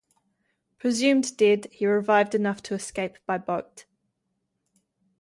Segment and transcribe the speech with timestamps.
[0.79, 3.85] Presumed dead, he revived enough to escape by boat.